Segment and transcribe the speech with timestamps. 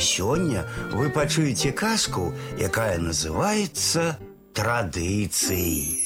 [0.00, 4.16] Сёння вы пачуеце казку, якая называется
[4.54, 6.00] традыцыяй.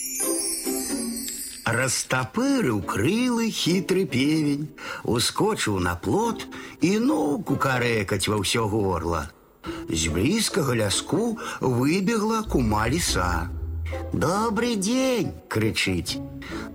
[1.65, 4.69] Растопырыў крылы хітры певень,
[5.05, 6.45] ускочыў на плот
[6.83, 9.31] і ну кукарэкаць ва ўсё горла.
[9.89, 13.49] З блізкага ляску выбегла кума ліса.
[14.14, 16.20] Добрый день, кричить.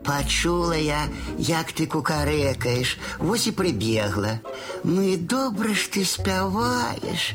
[0.05, 1.09] Почула я,
[1.39, 4.39] як ты кукарекаешь, вось і прибегла.
[4.85, 7.35] Ну і добре ж ти спяваєш.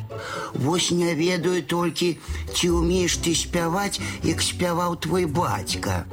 [0.53, 2.17] Вось не ведаю толькі,
[2.53, 6.05] ці умееш ты спяваць, як спяваў твой бацька.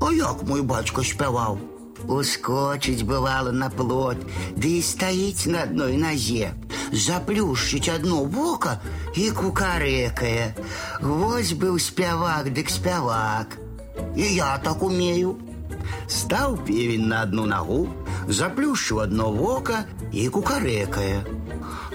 [0.00, 1.58] А як мой бацька спяваў?
[2.07, 4.17] Ускочить бывало на плот,
[4.55, 6.53] да и стоить на одной нозе,
[6.91, 8.81] заплющить одно вока
[9.15, 10.55] и кукарекая.
[11.01, 13.57] Вось был спявак, дык спявак.
[14.15, 15.39] И я так умею.
[16.07, 17.89] Стал певень на одну ногу,
[18.27, 21.25] заплющил одно вока и кукарекая.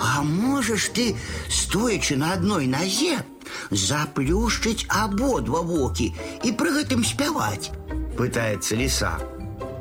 [0.00, 1.16] А можешь ты,
[1.48, 3.24] стоячи на одной нозе,
[3.70, 7.72] заплющить ободва воки и при гэтым спявать?
[8.16, 9.18] Пытается лиса.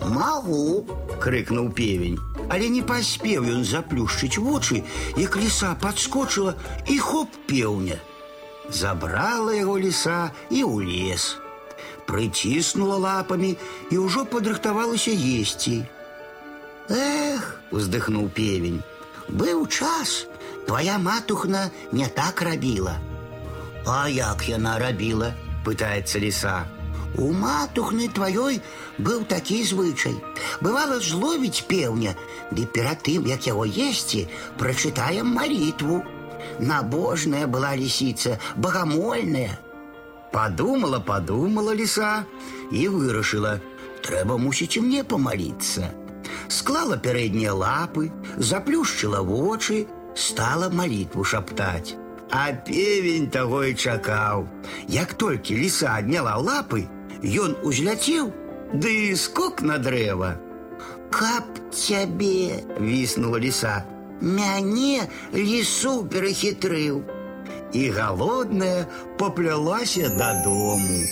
[0.07, 0.87] Могу,
[1.21, 2.19] крыкнул певень.
[2.51, 4.83] Але не паспеў ён заплюшчыць вочы,
[5.17, 6.55] як ліса падскочыла
[6.87, 7.97] і хоп пеўня.
[8.69, 11.39] Забрала яго ліса і ў лес.
[12.07, 13.57] Прыціснула лапамі
[13.91, 15.87] і ўжо падрыхтавалася есці.
[16.91, 18.83] Эх, уздыхнуў певень.
[19.29, 20.27] Быў час,
[20.67, 22.99] твоя матухна не так рабіла.
[23.87, 25.33] А як яна рабіла,
[25.65, 26.67] пытаецца ліса.
[27.19, 28.61] У матухны тваёй
[28.99, 30.17] быў такі звычай.
[30.61, 32.17] Бывала зловіць пеўня,
[32.51, 36.03] ды перад тым, як яго есці, прачытаем малітву.
[36.59, 39.59] Набожная была лісіца, багамольная.
[40.33, 42.25] Подумала, подумала лиса
[42.73, 43.61] и вырашила.
[44.03, 45.93] Трэба мусіць і мне помолиться.
[46.49, 51.95] Склала пярэднія лапы, заплюшчыла вочы, стала молитву шаптаць.
[52.33, 54.49] А певень таго і чакаў.
[54.89, 56.89] Як толькі ліса адняла лапы,
[57.23, 58.33] ён узляцеў,
[58.73, 60.37] ды скок на дрэва.
[61.13, 63.85] Каб цябе, віснула ліса.
[64.23, 67.03] Мяне лісу перахітрыў.
[67.73, 68.87] І галодная
[69.19, 71.03] поплялася дадому.